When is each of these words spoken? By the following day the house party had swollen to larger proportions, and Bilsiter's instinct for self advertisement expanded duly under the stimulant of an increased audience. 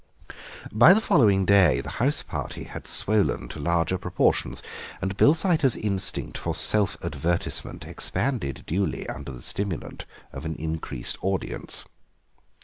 By 0.71 0.95
the 0.95 0.99
following 0.99 1.45
day 1.45 1.79
the 1.79 1.91
house 2.01 2.23
party 2.23 2.63
had 2.63 2.87
swollen 2.87 3.47
to 3.49 3.59
larger 3.59 3.99
proportions, 3.99 4.63
and 4.99 5.15
Bilsiter's 5.15 5.75
instinct 5.75 6.39
for 6.39 6.55
self 6.55 6.97
advertisement 7.05 7.85
expanded 7.85 8.63
duly 8.65 9.07
under 9.07 9.31
the 9.31 9.43
stimulant 9.43 10.07
of 10.33 10.43
an 10.43 10.55
increased 10.55 11.19
audience. 11.21 11.85